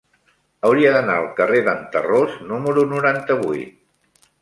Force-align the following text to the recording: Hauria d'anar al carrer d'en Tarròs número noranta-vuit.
Hauria 0.69 0.93
d'anar 0.95 1.17
al 1.17 1.27
carrer 1.41 1.61
d'en 1.69 1.85
Tarròs 1.97 2.41
número 2.53 2.89
noranta-vuit. 2.97 4.31